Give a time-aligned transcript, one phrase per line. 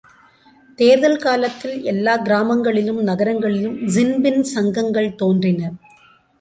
[0.79, 5.71] தேர்தல் காலத்தில் எல்லாக் கிராமங்களிலும் நகரங்களிலும் ஸின்பின் சங்கங்கள் தோன்றின.